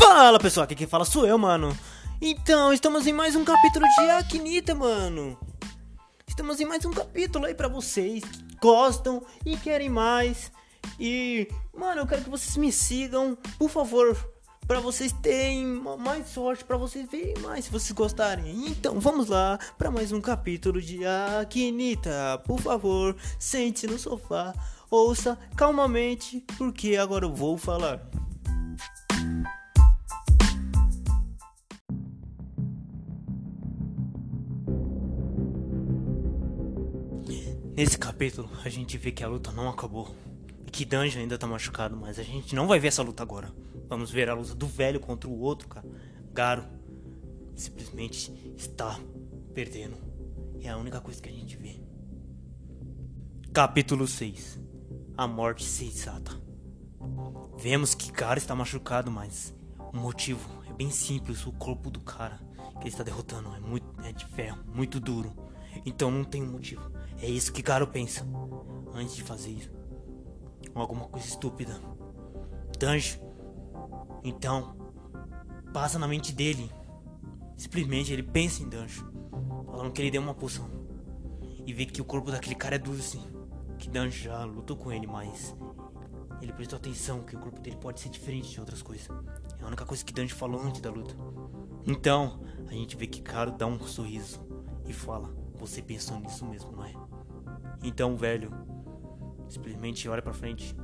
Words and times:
Fala 0.00 0.38
pessoal, 0.38 0.62
aqui 0.62 0.76
quem 0.76 0.86
fala 0.86 1.04
sou 1.04 1.26
eu, 1.26 1.36
mano. 1.36 1.76
Então, 2.22 2.72
estamos 2.72 3.04
em 3.08 3.12
mais 3.12 3.34
um 3.34 3.44
capítulo 3.44 3.84
de 3.84 4.10
Aknita, 4.10 4.72
mano. 4.72 5.36
Estamos 6.24 6.60
em 6.60 6.64
mais 6.64 6.84
um 6.84 6.92
capítulo 6.92 7.46
aí 7.46 7.54
pra 7.54 7.66
vocês 7.66 8.22
que 8.22 8.56
gostam 8.62 9.20
e 9.44 9.56
querem 9.56 9.90
mais. 9.90 10.52
E, 11.00 11.48
mano, 11.76 12.02
eu 12.02 12.06
quero 12.06 12.22
que 12.22 12.30
vocês 12.30 12.56
me 12.56 12.70
sigam, 12.70 13.36
por 13.58 13.68
favor, 13.68 14.16
para 14.68 14.78
vocês 14.78 15.12
terem 15.12 15.66
mais 15.98 16.28
sorte, 16.28 16.64
para 16.64 16.76
vocês 16.76 17.04
verem 17.10 17.36
mais 17.42 17.64
se 17.64 17.70
vocês 17.70 17.90
gostarem. 17.90 18.68
Então, 18.68 19.00
vamos 19.00 19.28
lá 19.28 19.58
para 19.76 19.90
mais 19.90 20.12
um 20.12 20.20
capítulo 20.20 20.80
de 20.80 21.00
Aknita. 21.04 22.40
Por 22.46 22.60
favor, 22.60 23.16
sente-se 23.36 23.88
no 23.88 23.98
sofá, 23.98 24.54
ouça 24.88 25.36
calmamente, 25.56 26.44
porque 26.56 26.96
agora 26.96 27.24
eu 27.24 27.34
vou 27.34 27.58
falar. 27.58 28.00
Nesse 37.78 37.96
capítulo, 37.96 38.50
a 38.64 38.68
gente 38.68 38.98
vê 38.98 39.12
que 39.12 39.22
a 39.22 39.28
luta 39.28 39.52
não 39.52 39.68
acabou. 39.68 40.12
E 40.66 40.68
que 40.68 40.84
Dungeon 40.84 41.20
ainda 41.20 41.38
tá 41.38 41.46
machucado, 41.46 41.96
mas 41.96 42.18
a 42.18 42.24
gente 42.24 42.52
não 42.52 42.66
vai 42.66 42.80
ver 42.80 42.88
essa 42.88 43.04
luta 43.04 43.22
agora. 43.22 43.54
Vamos 43.88 44.10
ver 44.10 44.28
a 44.28 44.34
luta 44.34 44.52
do 44.52 44.66
velho 44.66 44.98
contra 44.98 45.30
o 45.30 45.38
outro, 45.38 45.68
cara. 45.68 45.86
Garo 46.32 46.64
simplesmente 47.54 48.32
está 48.56 48.98
perdendo. 49.54 49.96
É 50.60 50.68
a 50.70 50.76
única 50.76 51.00
coisa 51.00 51.22
que 51.22 51.28
a 51.28 51.32
gente 51.32 51.56
vê. 51.56 51.80
Capítulo 53.52 54.08
6 54.08 54.58
A 55.16 55.28
morte 55.28 55.62
sensata. 55.62 56.32
Vemos 57.58 57.94
que 57.94 58.10
Garo 58.10 58.38
está 58.38 58.56
machucado, 58.56 59.08
mas 59.08 59.54
o 59.92 59.96
motivo 59.96 60.50
é 60.68 60.72
bem 60.72 60.90
simples. 60.90 61.46
O 61.46 61.52
corpo 61.52 61.92
do 61.92 62.00
cara 62.00 62.40
que 62.72 62.80
ele 62.80 62.88
está 62.88 63.04
derrotando 63.04 63.54
é, 63.54 63.60
muito, 63.60 63.86
é 64.02 64.10
de 64.10 64.26
ferro, 64.26 64.64
muito 64.74 64.98
duro. 64.98 65.32
Então 65.84 66.10
não 66.10 66.24
tem 66.24 66.42
um 66.42 66.50
motivo. 66.52 66.90
É 67.20 67.28
isso 67.28 67.52
que 67.52 67.62
Garo 67.62 67.86
pensa 67.86 68.26
antes 68.94 69.14
de 69.14 69.22
fazer 69.22 69.50
isso. 69.50 69.70
Alguma 70.74 71.06
coisa 71.06 71.26
estúpida. 71.26 71.80
Danjo. 72.78 73.18
Então, 74.22 74.76
passa 75.72 75.98
na 75.98 76.06
mente 76.06 76.32
dele. 76.32 76.70
Simplesmente 77.56 78.12
ele 78.12 78.22
pensa 78.22 78.62
em 78.62 78.68
Danjo. 78.68 79.10
Falando 79.66 79.92
que 79.92 80.00
ele 80.00 80.10
deu 80.10 80.22
uma 80.22 80.34
poção. 80.34 80.68
E 81.66 81.72
vê 81.72 81.84
que 81.84 82.00
o 82.00 82.04
corpo 82.04 82.30
daquele 82.30 82.54
cara 82.54 82.76
é 82.76 82.78
duro 82.78 83.02
sim. 83.02 83.22
Que 83.78 83.88
Danjo 83.88 84.22
já 84.24 84.44
lutou 84.44 84.76
com 84.76 84.92
ele, 84.92 85.06
mas 85.06 85.56
ele 86.40 86.52
prestou 86.52 86.76
atenção 86.76 87.22
que 87.22 87.34
o 87.34 87.40
corpo 87.40 87.60
dele 87.60 87.76
pode 87.76 88.00
ser 88.00 88.08
diferente 88.08 88.50
de 88.50 88.60
outras 88.60 88.82
coisas. 88.82 89.08
É 89.60 89.64
a 89.64 89.66
única 89.66 89.84
coisa 89.84 90.04
que 90.04 90.12
Danjo 90.12 90.34
falou 90.36 90.62
antes 90.62 90.80
da 90.80 90.90
luta. 90.90 91.14
Então, 91.86 92.40
a 92.68 92.72
gente 92.72 92.96
vê 92.96 93.06
que 93.06 93.20
Caro 93.20 93.52
dá 93.52 93.66
um 93.66 93.80
sorriso 93.80 94.40
e 94.86 94.92
fala: 94.92 95.34
Você 95.58 95.82
pensou 95.82 96.18
nisso 96.20 96.46
mesmo, 96.46 96.72
não 96.72 96.84
é? 96.84 96.92
Então 97.82 98.16
velho 98.16 98.50
simplesmente 99.48 100.08
olha 100.08 100.22
para 100.22 100.32
frente 100.32 100.76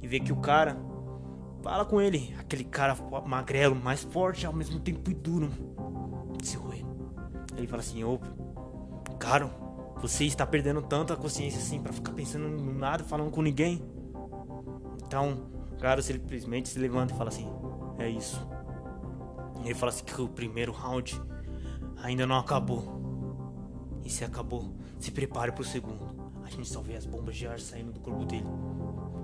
e 0.00 0.06
vê 0.06 0.18
que 0.18 0.32
o 0.32 0.36
cara 0.36 0.76
fala 1.62 1.84
com 1.84 2.00
ele, 2.00 2.34
aquele 2.38 2.64
cara 2.64 2.96
magrelo, 3.26 3.74
mais 3.74 4.02
forte 4.02 4.44
ao 4.44 4.52
mesmo 4.52 4.80
tempo 4.80 5.12
duro. 5.14 5.50
Se. 6.42 6.58
Ele 7.56 7.66
fala 7.66 7.80
assim: 7.80 8.02
"Ô, 8.02 8.18
caro, 9.18 9.50
você 10.00 10.24
está 10.24 10.44
perdendo 10.44 10.82
tanto 10.82 11.12
a 11.12 11.16
consciência 11.16 11.60
assim 11.60 11.80
para 11.80 11.92
ficar 11.92 12.12
pensando 12.12 12.48
no 12.48 12.72
nada, 12.74 13.04
falando 13.04 13.30
com 13.30 13.42
ninguém?" 13.42 13.80
Então, 15.06 15.52
cara 15.82 16.00
simplesmente 16.00 16.68
se 16.68 16.78
levanta 16.78 17.12
e 17.12 17.16
fala 17.16 17.28
assim: 17.28 17.48
"É 17.98 18.08
isso." 18.08 18.46
Ele 19.64 19.74
fala 19.74 19.90
assim 19.90 20.04
que 20.04 20.20
o 20.20 20.28
primeiro 20.28 20.72
round 20.72 21.20
ainda 22.02 22.24
não 22.24 22.38
acabou. 22.38 23.01
E 24.04 24.10
se 24.10 24.24
acabou, 24.24 24.74
se 24.98 25.10
prepare 25.10 25.52
para 25.52 25.62
o 25.62 25.64
segundo. 25.64 26.32
A 26.44 26.50
gente 26.50 26.68
só 26.68 26.80
vê 26.80 26.96
as 26.96 27.06
bombas 27.06 27.36
de 27.36 27.46
ar 27.46 27.58
saindo 27.60 27.92
do 27.92 28.00
corpo 28.00 28.24
dele. 28.24 28.46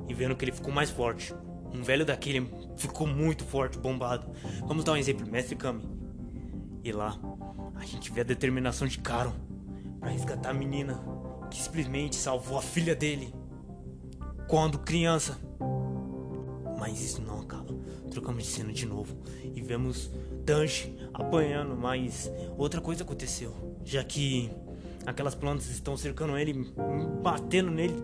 E 0.09 0.15
vendo 0.15 0.37
que 0.37 0.45
ele 0.45 0.53
ficou 0.53 0.73
mais 0.73 0.91
forte. 0.91 1.35
Um 1.73 1.83
velho 1.83 2.05
daquele 2.05 2.49
ficou 2.77 3.07
muito 3.07 3.45
forte, 3.45 3.79
bombado. 3.79 4.31
Vamos 4.67 4.85
dar 4.85 4.93
um 4.93 4.97
exemplo, 4.97 5.27
Mestre 5.27 5.57
Kami. 5.57 5.83
E 6.83 6.93
lá, 6.93 7.19
a 7.75 7.85
gente 7.85 8.11
vê 8.11 8.23
a 8.23 8.25
determinação 8.25 8.89
de 8.89 8.99
Karo 8.99 9.33
para 10.01 10.11
resgatar 10.11 10.51
a 10.51 10.55
menina 10.55 11.03
que 11.51 11.61
simplesmente 11.61 12.17
salvou 12.17 12.59
a 12.59 12.63
filha 12.63 12.95
dele 12.95 13.35
quando 14.49 14.79
criança. 14.79 15.39
Mas 16.79 17.03
isso 17.03 17.21
não 17.21 17.41
acaba. 17.41 17.75
Trocamos 18.11 18.45
de 18.45 18.49
cena 18.49 18.73
de 18.73 18.87
novo 18.87 19.17
e 19.55 19.61
vemos 19.61 20.11
Tanji 20.47 20.97
apanhando, 21.13 21.77
mas 21.77 22.31
outra 22.57 22.81
coisa 22.81 23.05
aconteceu, 23.05 23.55
já 23.85 24.03
que 24.03 24.51
aquelas 25.09 25.35
plantas 25.35 25.71
estão 25.71 25.97
cercando 25.97 26.37
ele, 26.37 26.71
batendo 27.23 27.71
nele, 27.71 27.95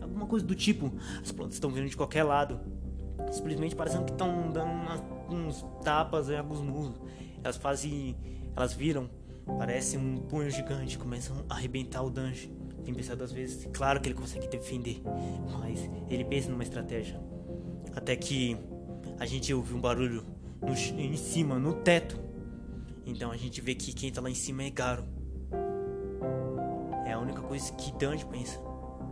alguma 0.00 0.26
coisa 0.26 0.46
do 0.46 0.54
tipo. 0.54 0.92
As 1.20 1.32
plantas 1.32 1.54
estão 1.54 1.70
vindo 1.70 1.88
de 1.88 1.96
qualquer 1.96 2.22
lado, 2.22 2.60
simplesmente 3.32 3.74
parecendo 3.74 4.04
que 4.04 4.12
estão 4.12 4.50
dando 4.52 4.70
uns 5.28 5.64
tapas 5.82 6.30
em 6.30 6.36
alguns 6.36 6.60
muros. 6.60 7.00
Elas 7.42 7.56
fazem, 7.56 8.16
elas 8.54 8.72
viram, 8.72 9.10
parece 9.58 9.98
um 9.98 10.18
punho 10.18 10.50
gigante, 10.50 10.96
começam 10.96 11.44
a 11.48 11.54
arrebentar 11.54 12.02
o 12.02 12.10
Danji. 12.10 12.52
Tem 12.84 12.94
pensado 12.94 13.22
às 13.24 13.32
vezes, 13.32 13.68
claro 13.72 14.00
que 14.00 14.08
ele 14.08 14.14
consegue 14.14 14.46
defender, 14.46 15.02
mas 15.58 15.88
ele 16.08 16.24
pensa 16.24 16.48
numa 16.48 16.62
estratégia. 16.62 17.20
Até 17.94 18.14
que 18.16 18.56
a 19.18 19.26
gente 19.26 19.52
ouve 19.52 19.74
um 19.74 19.80
barulho 19.80 20.24
no, 20.60 20.72
em 21.00 21.16
cima, 21.16 21.58
no 21.58 21.74
teto. 21.74 22.20
Então 23.04 23.32
a 23.32 23.36
gente 23.36 23.60
vê 23.60 23.74
que 23.74 23.92
quem 23.92 24.12
tá 24.12 24.20
lá 24.20 24.30
em 24.30 24.34
cima 24.34 24.62
é 24.62 24.70
Garo 24.70 25.21
única 27.32 27.48
coisa 27.48 27.72
que 27.72 27.92
Dante 27.92 28.26
pensa, 28.26 28.60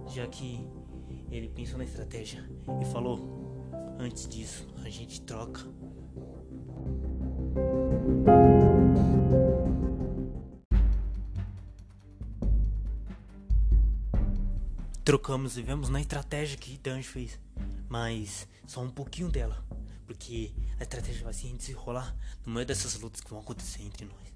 já 0.09 0.27
que 0.27 0.69
ele 1.31 1.49
pensou 1.49 1.79
na 1.79 1.85
estratégia 1.85 2.45
e 2.81 2.85
falou: 2.93 3.67
antes 3.99 4.29
disso, 4.29 4.69
a 4.85 4.91
gente 4.91 5.23
troca. 5.23 5.67
Trocamos 15.03 15.57
e 15.57 15.63
vemos 15.63 15.89
na 15.89 16.01
estratégia 16.01 16.59
que 16.59 16.79
Dante 16.79 17.09
fez, 17.09 17.41
mas 17.89 18.47
só 18.67 18.83
um 18.83 18.91
pouquinho 18.91 19.31
dela, 19.31 19.65
porque 20.07 20.53
a 20.79 20.83
estratégia 20.83 21.25
vai 21.25 21.33
se 21.33 21.51
desenrolar 21.53 22.15
no 22.45 22.53
meio 22.53 22.67
dessas 22.67 23.01
lutas 23.01 23.23
que 23.23 23.31
vão 23.31 23.41
acontecer 23.41 23.83
entre 23.83 24.05
nós. 24.05 24.35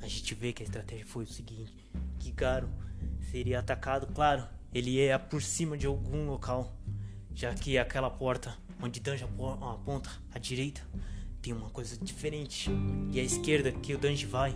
A 0.00 0.08
gente 0.08 0.34
vê 0.34 0.52
que 0.52 0.62
a 0.62 0.66
estratégia 0.66 1.06
foi 1.06 1.24
o 1.24 1.28
seguinte: 1.28 1.81
que 2.22 2.30
Garo 2.30 2.68
seria 3.30 3.58
atacado, 3.58 4.06
claro, 4.14 4.46
ele 4.72 4.90
ia 4.90 5.18
por 5.18 5.42
cima 5.42 5.76
de 5.76 5.86
algum 5.86 6.26
local, 6.26 6.72
já 7.34 7.52
que 7.52 7.76
aquela 7.76 8.10
porta 8.10 8.56
onde 8.80 9.00
Danji 9.00 9.24
aponta 9.24 10.10
à 10.32 10.38
direita 10.38 10.82
tem 11.40 11.52
uma 11.52 11.70
coisa 11.70 11.96
diferente, 11.96 12.70
e 13.10 13.18
à 13.18 13.22
esquerda 13.22 13.72
que 13.72 13.94
o 13.94 13.98
Danji 13.98 14.26
vai 14.26 14.54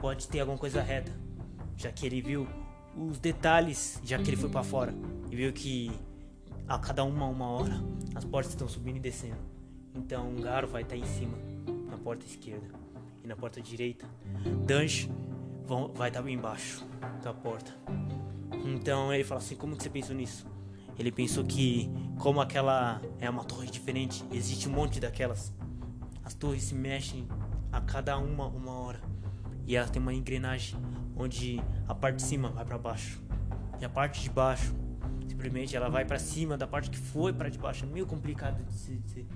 pode 0.00 0.28
ter 0.28 0.38
alguma 0.40 0.58
coisa 0.58 0.80
reta, 0.80 1.12
já 1.76 1.90
que 1.90 2.06
ele 2.06 2.22
viu 2.22 2.46
os 2.96 3.18
detalhes, 3.18 4.00
já 4.04 4.16
que 4.18 4.30
ele 4.30 4.36
foi 4.36 4.48
para 4.48 4.62
fora 4.62 4.94
e 5.28 5.34
viu 5.34 5.52
que 5.52 5.90
a 6.68 6.78
cada 6.78 7.02
uma 7.02 7.26
uma 7.26 7.48
hora 7.48 7.74
as 8.14 8.24
portas 8.24 8.52
estão 8.52 8.68
subindo 8.68 8.96
e 8.96 9.00
descendo. 9.00 9.38
Então 9.94 10.34
Garo 10.36 10.68
vai 10.68 10.82
estar 10.82 10.96
em 10.96 11.04
cima, 11.04 11.36
na 11.90 11.98
porta 11.98 12.24
esquerda 12.24 12.68
e 13.24 13.26
na 13.26 13.34
porta 13.34 13.60
direita. 13.60 14.06
Danji 14.64 15.10
vão, 15.66 15.92
vai 15.92 16.08
estar 16.08 16.26
embaixo 16.28 16.86
da 17.22 17.32
porta. 17.32 17.74
Então 18.64 19.12
ele 19.12 19.24
fala 19.24 19.40
assim: 19.40 19.56
Como 19.56 19.76
que 19.76 19.82
você 19.82 19.90
pensou 19.90 20.14
nisso? 20.14 20.46
Ele 20.98 21.12
pensou 21.12 21.44
que, 21.44 21.90
como 22.18 22.40
aquela 22.40 23.02
é 23.20 23.28
uma 23.28 23.44
torre 23.44 23.70
diferente, 23.70 24.24
existe 24.32 24.68
um 24.68 24.72
monte 24.72 24.98
daquelas. 24.98 25.52
As 26.24 26.32
torres 26.32 26.62
se 26.62 26.74
mexem 26.74 27.28
a 27.70 27.80
cada 27.80 28.16
uma 28.18 28.46
uma 28.46 28.72
hora. 28.72 29.00
E 29.66 29.76
ela 29.76 29.88
tem 29.88 30.00
uma 30.00 30.14
engrenagem 30.14 30.80
onde 31.16 31.60
a 31.86 31.94
parte 31.94 32.16
de 32.16 32.22
cima 32.22 32.48
vai 32.48 32.64
para 32.64 32.78
baixo 32.78 33.26
e 33.80 33.84
a 33.84 33.88
parte 33.88 34.22
de 34.22 34.30
baixo 34.30 34.74
simplesmente 35.26 35.76
ela 35.76 35.88
vai 35.88 36.04
para 36.04 36.18
cima 36.18 36.56
da 36.56 36.66
parte 36.66 36.90
que 36.90 36.96
foi 36.98 37.32
para 37.32 37.48
de 37.48 37.58
baixo. 37.58 37.84
É 37.84 37.88
meio 37.88 38.06
complicado 38.06 38.64
de 38.64 38.72
se 38.72 38.96
dizer, 38.96 39.26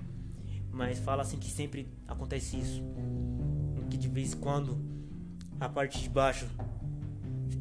mas 0.71 0.99
fala 0.99 1.21
assim 1.21 1.37
que 1.37 1.49
sempre 1.49 1.87
acontece 2.07 2.57
isso, 2.57 2.81
que 3.89 3.97
de 3.97 4.07
vez 4.07 4.33
em 4.33 4.37
quando 4.37 4.79
a 5.61 5.69
parte 5.69 6.01
de 6.01 6.09
baixo 6.09 6.47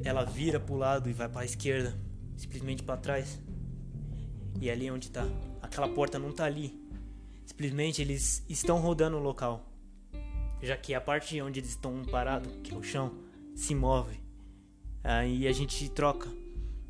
ela 0.03 0.25
vira 0.25 0.59
para 0.59 0.75
o 0.75 0.79
lado 0.79 1.11
e 1.11 1.13
vai 1.13 1.29
para 1.29 1.43
a 1.43 1.45
esquerda, 1.45 1.95
simplesmente 2.35 2.83
para 2.83 2.97
trás. 2.97 3.39
E 4.59 4.71
ali 4.71 4.87
é 4.87 4.93
onde 4.93 5.09
está, 5.09 5.27
aquela 5.61 5.87
porta 5.87 6.19
não 6.19 6.31
está 6.31 6.47
ali. 6.47 6.81
Simplesmente 7.45 8.01
eles 8.01 8.43
estão 8.49 8.79
rodando 8.79 9.19
o 9.19 9.21
local. 9.21 9.67
Já 10.63 10.79
que 10.79 10.95
a 10.95 11.01
parte 11.01 11.39
onde 11.43 11.61
eles 11.61 11.71
estão 11.71 12.03
parados, 12.07 12.51
que 12.65 12.73
é 12.73 12.77
o 12.77 12.83
chão, 12.83 13.13
se 13.55 13.75
move. 13.75 14.19
Aí 15.05 15.47
a 15.47 15.53
gente 15.53 15.87
troca 15.91 16.31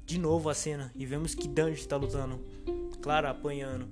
de 0.07 0.17
novo 0.17 0.49
a 0.49 0.55
cena 0.55 0.93
e 0.95 1.05
vemos 1.05 1.35
que 1.35 1.49
Danjo 1.49 1.81
está 1.81 1.97
lutando, 1.97 2.41
claro, 3.03 3.27
apanhando. 3.27 3.89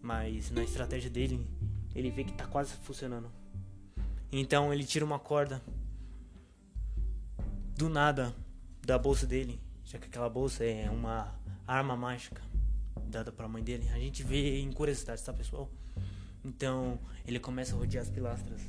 Mas 0.00 0.50
na 0.50 0.62
estratégia 0.62 1.10
dele, 1.10 1.46
ele 1.94 2.10
vê 2.10 2.24
que 2.24 2.32
tá 2.32 2.46
quase 2.46 2.72
funcionando. 2.76 3.30
Então 4.32 4.72
ele 4.72 4.84
tira 4.84 5.04
uma 5.04 5.18
corda 5.18 5.62
do 7.76 7.88
nada 7.88 8.34
da 8.82 8.98
bolsa 8.98 9.26
dele, 9.26 9.60
já 9.84 9.98
que 9.98 10.06
aquela 10.06 10.28
bolsa 10.28 10.64
é 10.64 10.88
uma 10.90 11.34
arma 11.66 11.96
mágica 11.96 12.40
dada 13.06 13.32
para 13.32 13.46
a 13.46 13.48
mãe 13.48 13.62
dele. 13.62 13.88
A 13.92 13.98
gente 13.98 14.22
vê 14.22 14.60
em 14.60 14.72
curiosidade, 14.72 15.22
tá, 15.22 15.32
pessoal? 15.32 15.70
Então 16.44 16.98
ele 17.26 17.38
começa 17.38 17.74
a 17.74 17.78
rodear 17.78 18.02
as 18.02 18.10
pilastras. 18.10 18.60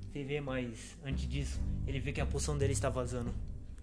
Você 0.00 0.24
vê, 0.24 0.40
mas 0.40 0.96
antes 1.04 1.28
disso, 1.28 1.60
ele 1.86 2.00
vê 2.00 2.12
que 2.12 2.20
a 2.20 2.26
poção 2.26 2.56
dele 2.56 2.72
está 2.72 2.88
vazando. 2.88 3.32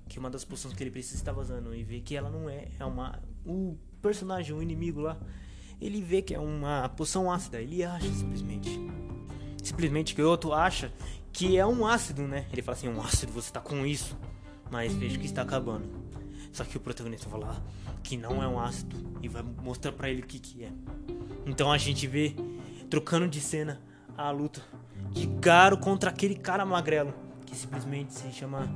Que 0.08 0.20
uma 0.20 0.30
das 0.30 0.44
poções 0.44 0.74
que 0.74 0.84
ele 0.84 0.92
precisa 0.92 1.16
está 1.16 1.32
vazando. 1.32 1.74
E 1.74 1.84
vê 1.84 2.00
que 2.00 2.16
ela 2.16 2.30
não 2.30 2.50
é. 2.50 2.68
É 2.80 2.86
uma. 2.86 3.22
O 3.46 3.78
personagem, 4.02 4.56
o 4.56 4.62
inimigo 4.62 5.02
lá. 5.02 5.18
Ele 5.80 6.02
vê 6.02 6.22
que 6.22 6.34
é 6.34 6.40
uma 6.40 6.90
poção 6.90 7.32
ácida. 7.32 7.62
Ele 7.62 7.84
acha 7.84 8.12
simplesmente. 8.12 8.70
Simplesmente 9.66 10.14
que 10.14 10.22
o 10.22 10.30
outro 10.30 10.54
acha 10.54 10.94
que 11.34 11.58
é 11.58 11.66
um 11.66 11.88
ácido, 11.88 12.22
né? 12.28 12.46
Ele 12.54 12.62
fala 12.62 12.78
assim: 12.78 12.88
um 12.88 13.02
ácido, 13.02 13.34
você 13.34 13.52
tá 13.52 13.60
com 13.60 13.84
isso. 13.84 14.16
Mas 14.70 14.94
vejo 14.94 15.20
que 15.20 15.26
está 15.26 15.42
acabando. 15.42 15.90
Só 16.54 16.64
que 16.64 16.78
o 16.78 16.80
protagonista 16.80 17.28
vai 17.28 17.42
lá 17.42 17.60
que 18.04 18.16
não 18.16 18.44
é 18.44 18.48
um 18.48 18.60
ácido 18.60 18.96
e 19.24 19.28
vai 19.28 19.42
mostrar 19.42 19.92
para 19.92 20.08
ele 20.08 20.22
o 20.22 20.26
que 20.28 20.38
que 20.38 20.64
é. 20.64 20.72
Então 21.48 21.72
a 21.72 21.80
gente 21.80 22.06
vê 22.06 22.36
trocando 22.92 23.28
de 23.28 23.42
cena 23.42 23.82
a 24.16 24.30
luta 24.30 24.62
de 25.12 25.26
Garo 25.26 25.80
contra 25.80 26.12
aquele 26.12 26.36
cara 26.36 26.64
magrelo 26.64 27.14
que 27.44 27.56
simplesmente 27.56 28.14
se 28.14 28.32
chama 28.32 28.70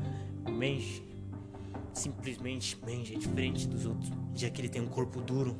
Menji. 0.49 1.03
Simplesmente 1.93 2.75
Menji 2.83 3.13
é 3.13 3.17
diferente 3.19 3.67
dos 3.67 3.85
outros, 3.85 4.11
já 4.33 4.49
que 4.49 4.59
ele 4.59 4.69
tem 4.69 4.81
um 4.81 4.87
corpo 4.87 5.21
duro, 5.21 5.55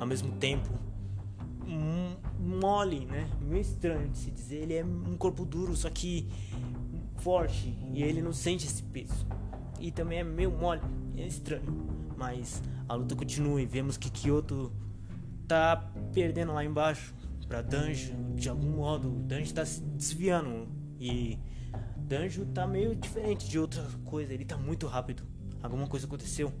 ao 0.00 0.06
mesmo 0.06 0.32
tempo 0.32 0.68
mole, 2.44 3.06
né? 3.06 3.28
Meio 3.40 3.62
estranho 3.62 4.08
de 4.08 4.18
se 4.18 4.30
dizer. 4.30 4.62
Ele 4.62 4.74
é 4.74 4.84
um 4.84 5.16
corpo 5.16 5.44
duro, 5.44 5.74
só 5.74 5.90
que 5.90 6.28
forte 7.18 7.74
e 7.92 8.02
ele 8.02 8.20
não 8.20 8.32
sente 8.32 8.66
esse 8.66 8.82
peso. 8.82 9.26
E 9.80 9.90
também 9.90 10.18
é 10.18 10.24
meio 10.24 10.50
mole, 10.50 10.82
é 11.16 11.26
estranho. 11.26 11.86
Mas 12.16 12.62
a 12.88 12.94
luta 12.94 13.16
continua 13.16 13.60
e 13.60 13.66
vemos 13.66 13.96
que 13.96 14.10
Kyoto 14.10 14.72
tá 15.48 15.90
perdendo 16.12 16.52
lá 16.52 16.64
embaixo 16.64 17.14
para 17.48 17.62
Danjo 17.62 18.12
de 18.34 18.48
algum 18.48 18.70
modo. 18.70 19.10
Danjo 19.26 19.52
tá 19.52 19.64
se 19.64 19.80
desviando 19.80 20.68
e 21.00 21.38
Danjo 21.96 22.46
tá 22.46 22.66
meio 22.66 22.94
diferente 22.94 23.48
de 23.48 23.58
outra 23.58 23.82
coisa. 24.04 24.32
Ele 24.32 24.44
tá 24.44 24.56
muito 24.56 24.86
rápido. 24.86 25.22
Alguma 25.62 25.86
coisa 25.86 26.06
aconteceu. 26.06 26.52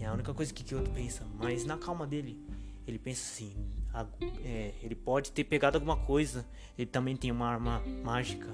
É 0.00 0.06
a 0.06 0.12
única 0.12 0.32
coisa 0.32 0.52
que 0.52 0.62
Kyoto 0.62 0.90
pensa. 0.90 1.24
Mas 1.38 1.64
na 1.64 1.76
calma 1.76 2.06
dele, 2.06 2.40
ele 2.86 2.98
pensa 2.98 3.22
assim: 3.22 3.52
a, 3.92 4.06
é, 4.44 4.74
ele 4.82 4.94
pode 4.94 5.32
ter 5.32 5.44
pegado 5.44 5.76
alguma 5.76 5.96
coisa. 5.96 6.46
Ele 6.78 6.86
também 6.86 7.16
tem 7.16 7.32
uma 7.32 7.46
arma 7.46 7.82
mágica, 8.04 8.48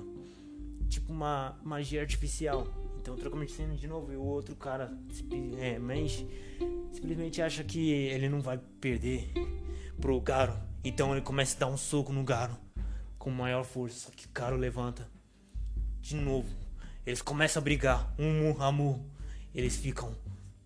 tipo 0.88 1.12
uma 1.12 1.58
magia 1.62 2.00
artificial. 2.00 2.66
Então 3.00 3.16
trocamos 3.16 3.48
de 3.48 3.52
cena 3.52 3.74
de 3.74 3.86
novo 3.86 4.12
e 4.12 4.16
o 4.16 4.22
outro 4.22 4.54
cara 4.54 4.96
é, 5.58 5.76
simplesmente 6.92 7.42
acha 7.42 7.64
que 7.64 7.90
ele 7.90 8.28
não 8.28 8.40
vai 8.40 8.58
perder 8.80 9.32
pro 10.00 10.20
Garo. 10.20 10.54
Então 10.84 11.12
ele 11.12 11.20
começa 11.20 11.56
a 11.56 11.60
dar 11.60 11.66
um 11.66 11.76
soco 11.76 12.12
no 12.12 12.22
Garo 12.22 12.56
com 13.18 13.30
maior 13.30 13.64
força. 13.64 14.06
Só 14.06 14.10
que 14.10 14.26
o 14.26 14.30
Garo 14.32 14.56
levanta 14.56 15.08
de 16.00 16.14
novo. 16.14 16.48
Eles 17.04 17.20
começam 17.20 17.60
a 17.60 17.64
brigar, 17.64 18.14
um 18.16 18.44
murro 18.44 18.62
a 18.62 18.70
murro. 18.70 19.04
Eles 19.52 19.76
ficam 19.76 20.16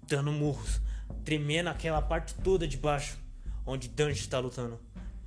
dando 0.07 0.31
murros, 0.31 0.81
tremendo 1.25 1.69
aquela 1.69 2.01
parte 2.01 2.35
toda 2.35 2.69
de 2.69 2.77
baixo 2.77 3.19
onde 3.67 3.89
Danji 3.89 4.21
está 4.21 4.39
lutando. 4.39 4.79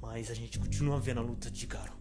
Mas 0.02 0.32
a 0.32 0.34
gente 0.34 0.58
continua 0.58 1.00
vendo 1.00 1.20
a 1.20 1.24
luta 1.24 1.52
de 1.52 1.68
Garo. 1.68 1.92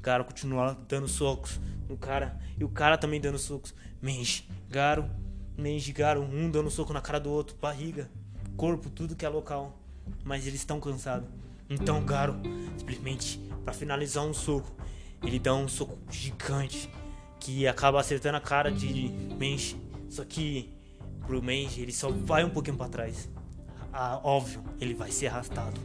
Garo 0.00 0.24
continua 0.24 0.76
dando 0.88 1.06
socos 1.06 1.60
no 1.88 1.96
cara 1.96 2.40
e 2.58 2.64
o 2.64 2.68
cara 2.68 2.96
também 2.96 3.20
dando 3.20 3.38
socos. 3.38 3.74
Menji, 4.00 4.48
Garo, 4.68 5.08
Menji, 5.56 5.92
Garo, 5.92 6.22
um 6.22 6.50
dando 6.50 6.70
soco 6.70 6.92
na 6.92 7.00
cara 7.00 7.20
do 7.20 7.30
outro, 7.30 7.56
barriga, 7.56 8.10
corpo, 8.56 8.90
tudo 8.90 9.14
que 9.14 9.24
é 9.24 9.28
local. 9.28 9.78
Mas 10.24 10.46
eles 10.46 10.60
estão 10.60 10.80
cansados. 10.80 11.28
Então 11.68 12.04
Garo, 12.04 12.34
simplesmente, 12.76 13.38
para 13.64 13.72
finalizar 13.72 14.24
um 14.24 14.34
soco, 14.34 14.72
ele 15.22 15.38
dá 15.38 15.54
um 15.54 15.68
soco 15.68 15.96
gigante 16.10 16.90
que 17.38 17.66
acaba 17.68 18.00
acertando 18.00 18.38
a 18.38 18.40
cara 18.40 18.72
de 18.72 19.08
Menji. 19.38 19.76
Só 20.08 20.24
que 20.24 20.72
pro 21.26 21.42
Menji 21.42 21.82
ele 21.82 21.92
só 21.92 22.10
vai 22.10 22.44
um 22.44 22.50
pouquinho 22.50 22.76
para 22.76 22.88
trás. 22.88 23.28
Ah, 23.92 24.18
óbvio, 24.24 24.62
ele 24.80 24.94
vai 24.94 25.10
ser 25.10 25.26
arrastado 25.26 25.78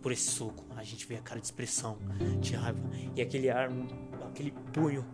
por 0.00 0.12
esse 0.12 0.30
soco. 0.30 0.64
A 0.76 0.84
gente 0.84 1.04
vê 1.06 1.16
a 1.16 1.20
cara 1.20 1.40
de 1.40 1.46
expressão, 1.46 1.98
de 2.40 2.54
raiva 2.54 2.78
e 3.16 3.20
aquele 3.20 3.50
ar, 3.50 3.68
aquele 4.28 4.52
punho 4.72 5.04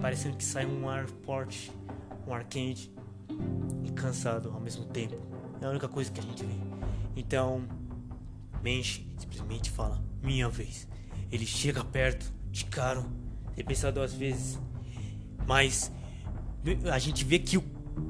parecendo 0.00 0.36
que 0.36 0.44
sai 0.44 0.64
um 0.64 0.88
ar 0.88 1.06
forte, 1.24 1.70
um 2.26 2.32
ar 2.32 2.44
quente 2.44 2.90
e 3.84 3.90
cansado 3.90 4.50
ao 4.50 4.60
mesmo 4.60 4.86
tempo. 4.86 5.16
É 5.60 5.66
a 5.66 5.70
única 5.70 5.88
coisa 5.88 6.10
que 6.10 6.20
a 6.20 6.22
gente 6.22 6.42
vê. 6.44 6.54
Então, 7.14 7.62
Menchi 8.62 9.06
simplesmente 9.18 9.70
fala: 9.70 10.02
Minha 10.22 10.48
vez. 10.48 10.88
Ele 11.30 11.46
chega 11.46 11.84
perto, 11.84 12.32
de 12.50 12.64
caro, 12.66 13.04
sem 13.54 13.64
pensar 13.64 13.90
duas 13.90 14.12
vezes. 14.12 14.58
Mas 15.46 15.90
a 16.90 16.98
gente 16.98 17.24
vê 17.24 17.38
que 17.38 17.56
o 17.56 17.62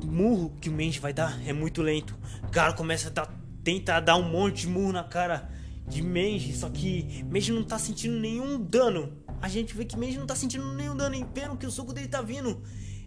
murro 0.06 0.56
que 0.60 0.68
o 0.68 0.72
Menchi 0.72 1.00
vai 1.00 1.12
dar 1.12 1.40
é 1.46 1.52
muito 1.52 1.82
lento. 1.82 2.18
Garo 2.50 2.74
começa 2.74 3.08
a 3.08 3.10
dar, 3.10 3.34
tentar 3.62 4.00
dar 4.00 4.16
um 4.16 4.28
monte 4.28 4.62
de 4.62 4.68
murro 4.68 4.92
na 4.92 5.04
cara 5.04 5.50
de 5.86 6.02
Menji, 6.02 6.54
só 6.54 6.70
que 6.70 7.24
Menji 7.24 7.52
não 7.52 7.64
tá 7.64 7.78
sentindo 7.78 8.18
nenhum 8.18 8.60
dano 8.62 9.22
a 9.42 9.48
gente 9.48 9.74
vê 9.74 9.84
que 9.84 9.98
mesmo 9.98 10.20
não 10.20 10.26
tá 10.26 10.36
sentindo 10.36 10.72
nenhum 10.72 10.96
dano 10.96 11.16
em 11.16 11.26
pena 11.26 11.56
que 11.56 11.66
o 11.66 11.70
soco 11.70 11.92
dele 11.92 12.06
tá 12.06 12.22
vindo. 12.22 12.62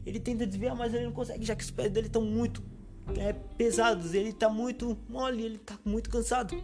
Ele 0.06 0.20
tenta 0.20 0.46
desviar, 0.46 0.76
mas 0.76 0.94
ele 0.94 1.06
não 1.06 1.14
consegue, 1.14 1.46
já 1.46 1.56
que 1.56 1.64
os 1.64 1.72
pés 1.72 1.90
dele 1.90 2.08
estão 2.08 2.22
muito 2.22 2.62
é, 3.18 3.32
pesados. 3.32 4.14
Ele 4.14 4.34
tá 4.34 4.50
muito 4.50 4.98
mole, 5.08 5.42
ele 5.42 5.58
tá 5.58 5.80
muito 5.86 6.10
cansado. 6.10 6.62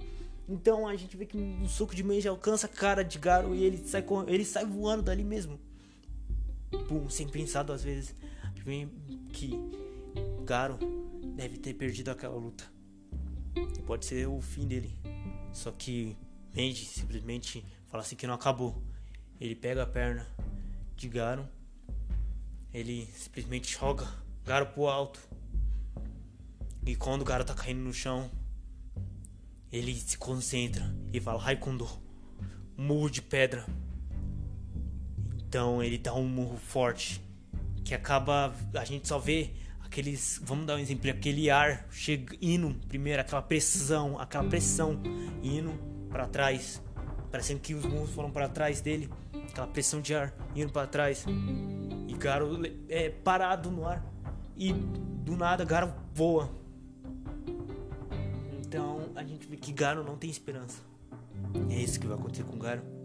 Então 0.48 0.86
a 0.86 0.96
gente 0.98 1.16
vê 1.16 1.26
que 1.26 1.38
o 1.38 1.70
soco 1.70 1.96
de 1.96 2.04
Mei 2.04 2.28
alcança 2.28 2.66
a 2.66 2.70
cara 2.70 3.02
de 3.02 3.18
Garo 3.18 3.56
e 3.56 3.64
ele 3.64 3.78
sai, 3.78 4.04
ele 4.28 4.44
sai 4.44 4.66
voando 4.66 5.04
dali 5.04 5.24
mesmo. 5.24 5.58
Pum, 6.90 7.10
sem 7.10 7.26
pensar 7.26 7.64
duas 7.64 7.82
vezes. 7.82 8.14
A 8.44 8.48
gente 8.48 8.64
vê 8.64 8.90
que 9.32 9.58
Garo 10.42 10.78
deve 11.36 11.58
ter 11.58 11.74
perdido 11.74 12.10
aquela 12.10 12.36
luta. 12.36 12.64
E 13.56 13.82
pode 13.82 14.06
ser 14.06 14.28
o 14.28 14.42
fim 14.42 14.68
dele. 14.68 14.98
Só 15.52 15.72
que 15.72 16.18
Menji 16.54 16.86
simplesmente 16.86 17.66
fala 17.88 18.04
assim 18.04 18.16
que 18.16 18.28
não 18.28 18.34
acabou. 18.34 18.82
Ele 19.40 19.56
pega 19.56 19.84
a 19.84 19.88
perna 19.88 20.28
de 20.96 21.08
Garo. 21.08 21.48
Ele 22.74 23.06
simplesmente 23.14 23.72
joga 23.72 24.08
Garo 24.46 24.68
pro 24.68 24.88
alto. 24.88 25.20
E 26.86 26.96
quando 26.96 27.22
o 27.22 27.26
Garo 27.26 27.44
tá 27.44 27.54
caindo 27.54 27.82
no 27.82 27.94
chão, 27.94 28.30
ele 29.72 29.94
se 29.96 30.18
concentra 30.18 30.94
e 31.14 31.20
fala 31.20 31.40
Raikundo, 31.40 31.88
murro 32.76 33.10
de 33.10 33.22
pedra. 33.22 33.66
Então 35.48 35.84
ele 35.84 35.98
dá 35.98 36.14
um 36.14 36.28
murro 36.28 36.58
forte 36.58 37.22
que 37.84 37.94
acaba 37.94 38.54
a 38.74 38.86
gente 38.86 39.08
só 39.08 39.20
vê 39.20 39.54
aqueles, 39.92 40.40
vamos 40.42 40.66
dar 40.66 40.76
um 40.76 40.80
exemplo, 40.80 41.10
aquele 41.12 41.50
ar 41.50 41.86
chega 41.92 42.34
indo 42.42 42.74
primeiro, 42.88 43.20
aquela 43.20 43.42
pressão, 43.42 44.18
aquela 44.18 44.46
pressão 44.46 44.98
indo 45.44 45.74
para 46.10 46.26
trás, 46.26 46.82
parecendo 47.30 47.60
que 47.60 47.76
os 47.76 47.86
murros 47.86 48.10
foram 48.12 48.32
para 48.32 48.48
trás 48.48 48.80
dele 48.80 49.10
aquela 49.34 49.68
pressão 49.68 50.00
de 50.00 50.16
ar 50.16 50.34
indo 50.56 50.72
para 50.72 50.88
trás. 50.88 51.26
E 52.08 52.14
Garo 52.14 52.62
é 52.88 53.10
parado 53.10 53.70
no 53.70 53.86
ar. 53.86 54.06
E 54.56 54.72
do 54.72 55.36
nada 55.36 55.66
Garo 55.66 55.94
voa. 56.14 56.50
Então 58.62 59.10
a 59.14 59.24
gente 59.24 59.46
vê 59.46 59.58
que 59.58 59.74
Garo 59.74 60.06
não 60.06 60.16
tem 60.16 60.30
esperança. 60.30 60.82
E 61.70 61.74
é 61.74 61.80
isso 61.82 62.00
que 62.00 62.08
vai 62.08 62.18
acontecer 62.18 62.44
com 62.44 62.58
Garo. 62.58 63.01